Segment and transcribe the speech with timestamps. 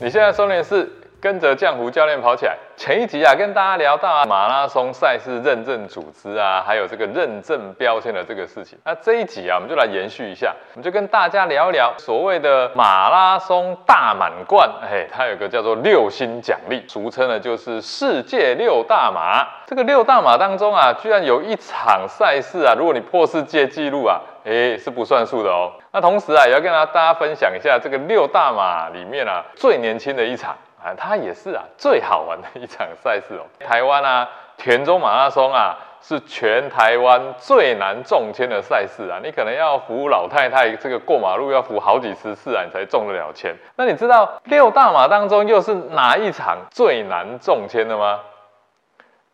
[0.00, 0.88] 你现在收听是
[1.20, 2.56] 跟着浆糊教练跑起来。
[2.76, 8.78] 前一集啊，跟大家聊到啊马拉松赛事认证组织啊，还有这个认证标签的这个事情。
[8.84, 14.70] 那这一集啊，我们就来延续一下，我们就跟大家聊一聊所谓的马拉松大满贯。
[14.80, 19.44] 哎，它有个叫做六星奖励，俗称的就是世界六大马。
[19.66, 25.72] 这个六大马当中啊，居然有一场赛事啊，如果你破世界纪录啊，哎，是不算数的哦。
[25.92, 30.56] 那同时啊，也要跟大家分享一下这个六大马里面啊最年轻的一场。
[30.80, 33.42] 啊，它也是啊，最好玩的一场赛事哦。
[33.58, 39.18] 台湾啊，田中马拉松啊，是全台湾最难中签的赛事啊。
[39.20, 43.52] 你可能要扶老太太这个过马路要扶好几十次啊，你才中得了签。
[43.74, 48.20] 那你知道六大马当中又是哪一场最难中签的吗？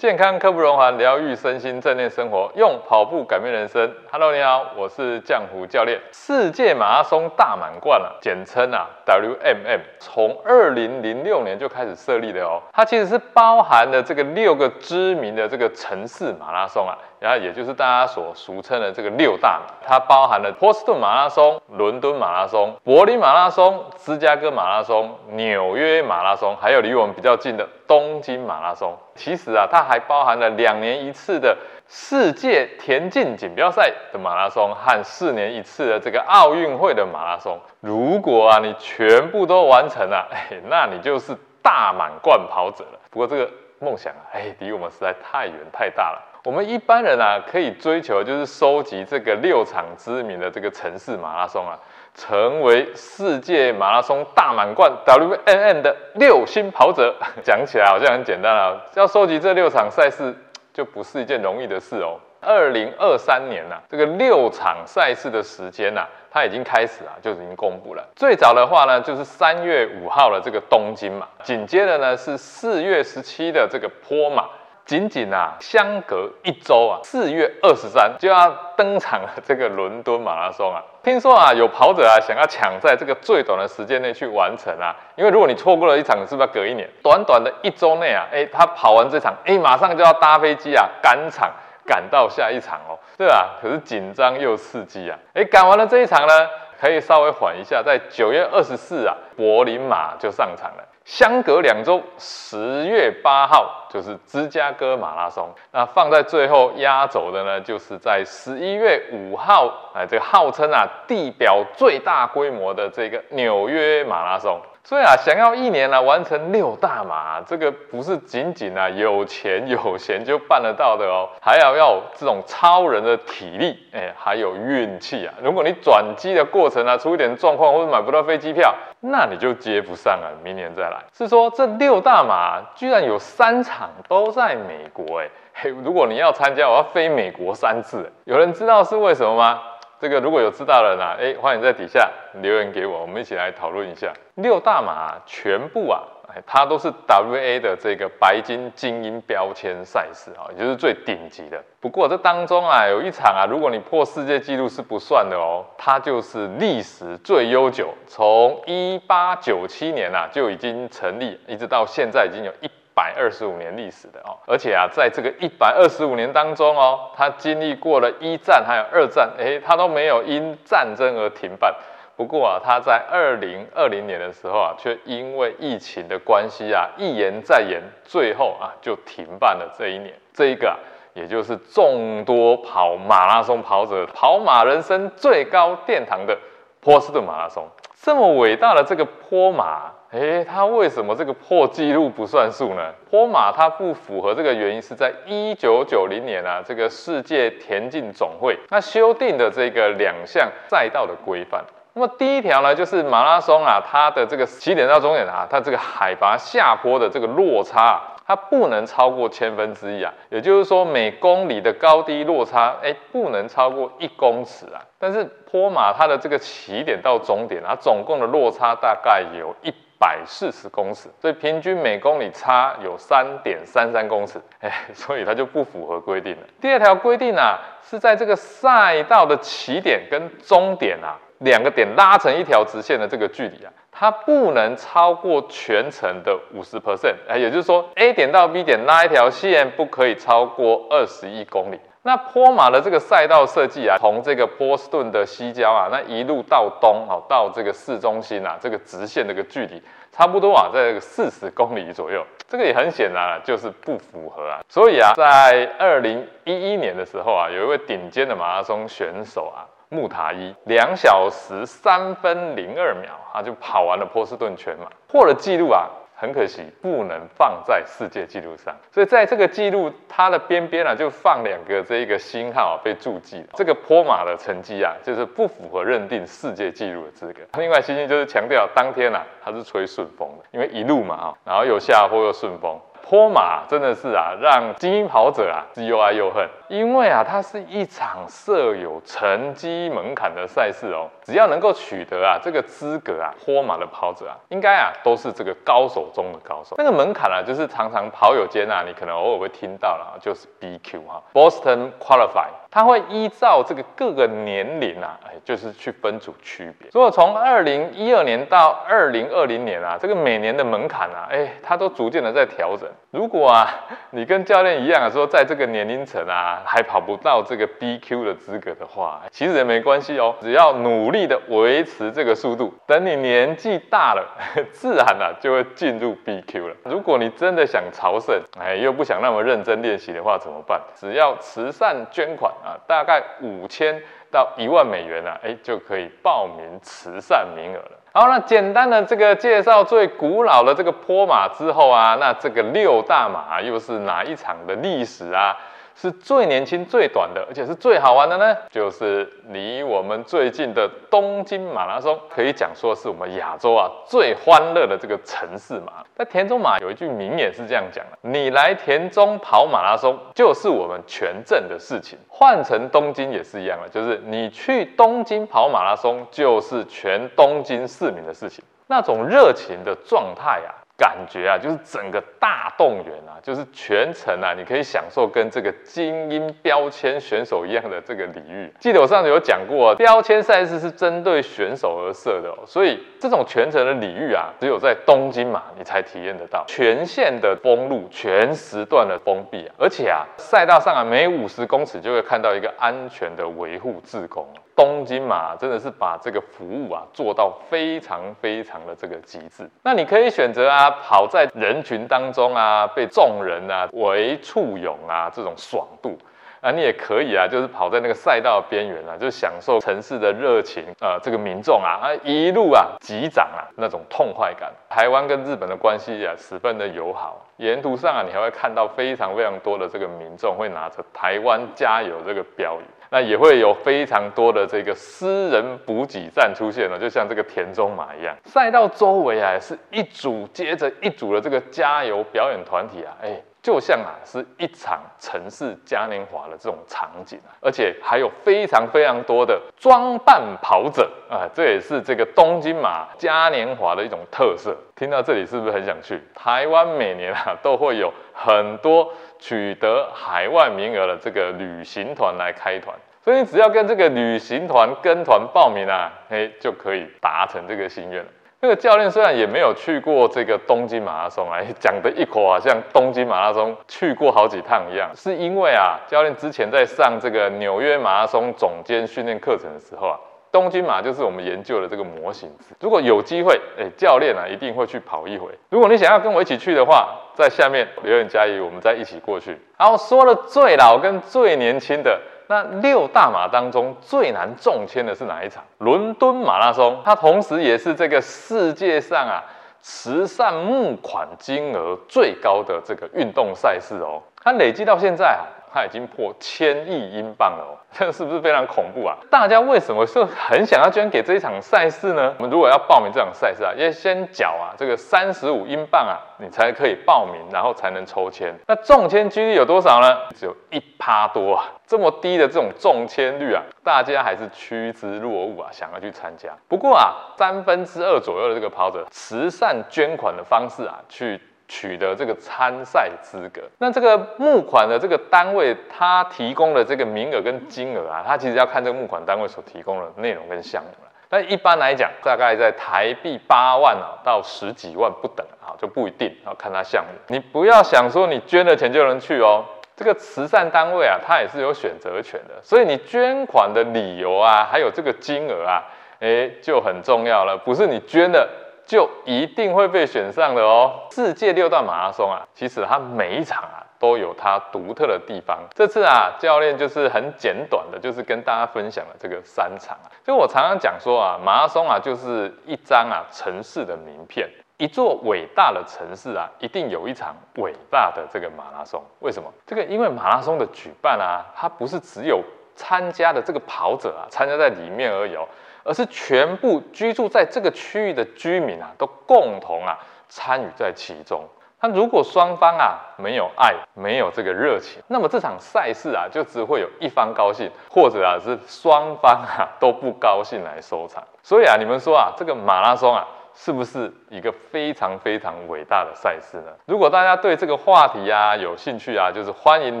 [0.02, 3.88] 健康刻不容缓，疗愈身心，正念生活，用跑步改变人生。
[4.10, 6.00] Hello，你好，我是浆糊教练。
[6.10, 12.60] 世界马拉松大满贯啊，简称啊 WMM，从二零零六年就开始设立的哦。
[12.72, 16.98] 它其实是包含了这个六个知名的这个城市马拉松啊。
[17.20, 28.96] 然后也就是大家所俗称的这个六大，它包含了波士顿马拉松、伦敦马拉松、柏林马拉松、芝加哥马拉松、纽约马拉松，还有离我们比较近的东京马拉松。
[29.14, 31.54] 其实啊，它还包含了两年一次的
[31.86, 37.60] 世界田径锦标赛的马拉松和四年一次的这个奥运会的马拉松。
[37.80, 42.98] 如果啊你全部都完成了， 哎，那你就是大满贯跑者了。
[43.10, 46.22] 不过这个梦想啊，哎，离我们实在太远太大了。
[46.44, 51.78] 我们一般人啊，可以追求就是收集这个六场知名的这个城市马拉松啊，
[52.14, 57.14] 成为世界马拉松大满贯 WNN 的六星跑者。
[57.42, 60.34] 讲起来好像很简单啊，要收集这六场赛事
[60.72, 62.18] 就不是一件容易的事哦。
[62.40, 68.04] 二零二三年呐，这个六场赛事的时间呐，它已经开始啊，就已经公布了。
[68.16, 74.48] 最早的话呢，就是三月五号的这个东京嘛，紧接着呢是四月十七的这个坡马。
[74.84, 80.82] 仅仅啊，相隔一周啊，四月二十三就要登场了这个伦敦马拉松啊。
[81.02, 86.88] 听说啊，有跑者啊想要抢在这个最短的时间内去完成啊，因为如果你错过了一场，是不是要隔一年？
[87.02, 91.50] 短短的一周内啊，哎，他跑完这场，哎，马上就要搭飞机啊，赶场
[91.86, 93.58] 赶到下一场哦，对吧？
[93.60, 96.48] 可是紧张又刺激啊，哎，赶完了这一场呢，
[96.80, 100.84] 可以稍微缓一下，在九月二十四啊，柏林马就上场了。
[101.04, 105.48] 相隔两周，十月八号就是芝加哥马拉松。
[105.72, 114.60] 那放在最后压轴的呢，就是在十一月五号，哎，这个号称啊地表最大规模的这个纽约马拉松。
[114.84, 125.32] 所以啊，想要一年呢完成六大马，这个不是仅仅啊有钱有闲就办得到的哦， 还要要这种超人的体力，哎，还有运气啊。
[125.40, 131.00] 如果你转机的过程啊出一点状况，或者买不到飞机票，那你就接不上啊，明年再来。
[131.16, 138.10] 是说这六大马居然有三场都在美国，哎，嘿，如果你要参加，我要飞美国三次。
[138.24, 139.60] 有人知道是为什么吗？
[140.02, 142.10] 这个如果有知道的人啊，哎，欢迎在底下
[142.42, 144.12] 留言给我，我们一起来讨论一下。
[144.34, 151.62] 六大马全部啊，哎，它都是 WA 的这个白金精英标签赛事啊，也就是最顶级的。
[151.78, 162.68] 不过这当中啊，有一场啊，如果你破世界纪录是不算的哦，它就是历史最悠久，从一八九七年啊就已经成立，一直到现在已经有一。
[162.94, 171.74] 百二十五年历史的哦，而且啊，在这个一百二十五年当中哦，它经历过了一战还有二战，诶，它都没有因战争而停办。
[172.14, 180.14] 不过啊，它在二零二零年的时候啊，却因为疫情的关系啊，一延再延，最后啊就停办了这一年。
[180.34, 180.76] 这一个啊，
[181.14, 186.38] 也就是众多跑马拉松跑者跑马人生最高殿堂的
[186.80, 187.66] 波士顿马拉松，
[188.04, 189.92] 这么伟大的这个坡马。
[190.10, 192.92] 诶，它为什么这个破纪录不算数呢？
[193.08, 201.64] 坡马它不符合这个原因，是在一九九零年啊，这个世界田径总会那修订的这个两项赛道的规范。
[201.94, 210.12] 那么第一条呢，就是马拉松啊，它的这个起点到终点啊，它这个海拔下坡的这个落差，它不能超过千分之一啊。
[210.30, 214.80] 也就是说，每公里的高低落差，哎，不能超过一公尺啊。
[214.98, 219.72] 但是坡马它的这个起点到终点啊，总共的落差大概有一。
[220.02, 226.42] 百四十公尺，所以平均每公里差有三点三三公尺，哎， 所以它就不符合规定了。
[226.60, 227.56] 第二条规定啊，
[227.88, 241.78] 是在这个赛道的起点跟终点啊，两个点拉成一条直线的这个距离啊，它不能超过全程的五十 percent，哎，也就是说 A 点到 B 点拉一条线不可以超过二十一公里。
[242.04, 254.58] 那坡马的这个赛道设计啊，从这个波士顿的西郊啊，那一路到东哦，到这个市中心啊，这个直线这个距离差不多啊，在这个四十公里左右，这个也很显然啊，就是不符合啊。
[254.68, 265.88] 所以啊，在二零一一年的时候啊，有一位顶尖的马拉松选手啊，穆塔伊，两小时三分零二秒，他就跑完了波士顿全马，破了纪录啊。
[266.22, 273.44] 很可惜，不能放在世界纪录上，所以在这个记录它的边边啊，就放两个这一个星号被注记。
[273.54, 277.40] 这个坡马的成绩啊，就是不符合认定世界纪录的资格。
[277.58, 282.80] 另外，星星就是强调当天啊，它是吹顺风的，因为一路嘛啊，然后有下坡又顺风。
[283.02, 291.08] 坡马真的是啊，让精英跑者啊是又爱又恨，因为啊，它是一场设有成绩门槛的赛事哦。
[291.22, 296.74] 只要能够取得啊这个资格啊，坡马的跑者啊，应该啊都是这个高手中的高手。
[296.78, 306.90] 那个门槛啊，就是常常跑友间啊，你可能偶尔会听到了，就是 BQ 哈，Boston Qualify，它会依照这个各个年龄啊，哎，就是去分组区别。
[306.90, 312.88] 所以从二零一二年到二零二零年啊，这个每年的门槛啊，哎，它都逐渐的在调整。
[313.10, 313.68] 如果啊，
[314.10, 324.26] 你跟教练一样，说在这个年龄层啊，还跑不到这个 BQ 的资格的话，其实也没关系哦，只要努力的维持这个速度，等你年纪大了，
[324.72, 326.76] 自然啊就会进入 BQ 了。
[326.84, 330.80] 如果你真的想朝圣，哎，又不想那么认真练习的话，怎么办？
[330.94, 338.01] 只要慈善捐款啊，大概五千到一万美元啊，哎，就可以报名慈善名额了。
[338.14, 345.56] 好，那简单的这个介绍最古老的这个坡马之后啊，那这个六大马又是哪一场的历史啊？
[345.94, 356.04] 是最年轻、最短的，而且是最好玩的呢，就是离我们最近的东京马拉松，可以讲说是我们亚洲啊最欢乐的这个城市嘛。
[356.14, 362.18] 在田中马有一句名言是这样讲的：你来田中跑马拉松，就是我们全镇的事情。
[362.28, 368.64] 换成东京也是一样的，就是你去东京跑马拉松，就是全东京市民的事情。
[368.88, 370.81] 那种热情的状态啊！
[371.02, 378.72] 感觉啊，就是整个大动员啊，就是全程啊，你可以享受跟这个精英标签选手一样的这个礼遇。
[378.78, 386.64] 记得我上次有讲过，标签赛事是针对选手而设的，所以这种全程的礼遇啊，只有在东京嘛，你才体验得到。
[386.68, 394.46] 全线的封路，全时段的封闭啊，而且啊，赛道上啊，每五十公尺就会看到一个安全的维护自工。
[394.74, 399.68] 东京嘛真的是把这个服务啊做到非常非常的这个极致。
[399.82, 406.16] 那你可以选择啊跑在人群当中啊，被众人啊围簇拥啊这种爽度
[406.62, 414.72] 啊，你也可以啊，就是跑在那个赛道边缘啊，就享受城市的热情啊，这个民众啊啊一路啊击掌啊那种痛快感。
[414.88, 422.84] 台湾跟日本的关系啊十分的友好，沿途上啊你还会看到非常非常多的这个民众会拿着台湾加油这个标语。
[423.14, 444.76] 那也会有非常多的这个私人补给站出现了，就像这个田中马一样，赛道周围啊是一组接着一组的这个加油表演团体啊，哎，就像啊是一场城市嘉年华的这种场景，而且还有非常非常多的装扮跑者啊，这也是这个东京马嘉年华的一种特色。
[444.96, 446.20] 听到这里是不是很想去？
[446.34, 449.12] 台湾每年啊都会有很多。
[449.44, 458.30] 取得海外名额的这个旅行团来开团，所以你只要跟这个旅行团跟团报名啊，哎，就可以达成这个心愿了。
[458.64, 470.16] 那个教练虽然也没有去过这个东京马拉松啊，讲的一口好像东京马拉松去过好几趟一样，是因为啊，教练之前在上这个纽约马拉松总监训练课程的时候啊。
[470.52, 472.48] 东京马就是我们研究的这个模型。
[472.78, 475.48] 如果有机会，哎，教练啊，一定会去跑一回。
[475.70, 479.58] 如果你想要跟我一起去的话，在下面留言加一，我们再一起过去。
[479.78, 482.20] 然后说了最老跟最年轻的
[482.52, 485.64] 那六大马当中，最难中签的是哪一场？
[485.78, 489.42] 伦敦马拉松，它同时也是这个世界上啊
[489.80, 494.20] 慈善募款金额最高的这个运动赛事哦。
[494.44, 495.48] 它累计到现在啊。
[495.72, 499.16] 它已经破千亿英镑了哦， 这是不是非常恐怖啊？
[499.30, 502.34] 大家为什么是很想要捐给这一场赛事呢？
[502.38, 508.54] 我们如果要报名这场赛事啊，要先缴啊这个三十五英镑啊，你才可以报名，然后才能抽签。
[508.66, 510.16] 那中签几率有多少呢？
[510.36, 516.50] 只有一趴多啊，这么低的这种中签率啊，大家还是趋之若鹜啊，想要去参加。
[516.68, 521.40] 不过啊，三分之二左右的这个跑者，慈善捐款的方式啊，去。
[521.72, 531.10] 取得这个参赛资格，那这个募款的这个单位，他提供的这个名额跟金额啊，他其实要看这个募款单位所提供的内容跟项目了。
[531.30, 537.08] 但一般来讲，大概在台币八万啊到十几万不等啊，就不一定要看他项目。
[537.28, 539.64] 你不要想说你捐了钱就能去哦，
[539.96, 545.82] 这个慈善单位啊，它也是有选择权的，所以你捐款的理由啊，还有这个金额啊，
[546.20, 548.46] 哎就很重要了，不是你捐的。
[548.92, 550.92] 就一定会被选上的哦。
[551.10, 555.58] 世界六大马拉松啊，其实它每一场啊都有它独特的地方。
[555.74, 560.12] 这次啊，教练就是很简短的，就是跟大家分享了这个三场啊。
[560.22, 564.46] 就我常常讲说啊，马拉松啊就是一张啊城市的名片。
[564.76, 569.02] 一座伟大的城市啊，一定有一场伟大的这个马拉松。
[569.20, 569.50] 为什么？
[569.64, 572.42] 这个因为马拉松的举办啊，它不是只有
[572.76, 575.48] 参加的这个跑者啊参加在里面而已哦，
[575.84, 579.98] 而是全部居住在这个区域的居民啊都共同啊
[580.28, 581.44] 参与在其中。
[581.80, 591.22] 那如果双方啊没有爱，没有这个热情，那么这场赛事啊就只会有一方高兴，或者啊是双方啊都不高兴来收场。
[591.42, 593.26] 所以啊，你们说啊，这个马拉松啊。
[593.54, 596.72] 是不是一个非常非常伟大的赛事呢？
[596.86, 600.00] 如果大家对这个话题啊有兴趣啊，就是欢迎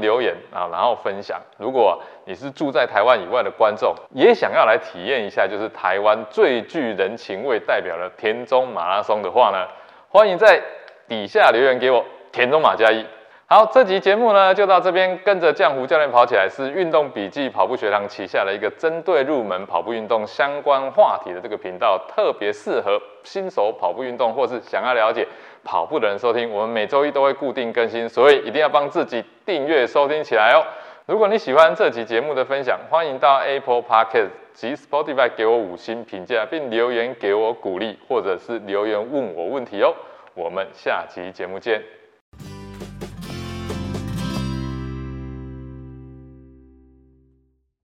[0.00, 1.40] 留言啊，然后分享。
[1.58, 9.66] 如果你是住在台湾以外的观众，也想要来体验一下，就是台湾最具人情味代表的田中马拉松的话呢，
[10.08, 10.60] 欢迎在
[11.06, 13.06] 底下留言给我，田中马加一。
[13.54, 15.20] 好，这集节目呢就到这边。
[15.22, 25.28] 跟着浆糊教练跑起来是运动笔记跑步学堂旗下的一个针对入门跑步运动相关话题的这个频道，特别适合新手跑步运动或是想要了解
[25.62, 26.50] 跑步的人收听。
[26.50, 30.64] 我们每周一都会固定更新，所以一定要帮自己订阅收听起来哦。
[31.04, 39.92] 如果你喜欢这集节目的分享，欢迎到 Apple Podcast 及 Spotify 给我五星评价，并留言给我鼓励，或者是留言问我问题哦。
[40.32, 41.82] 我们下集节目见。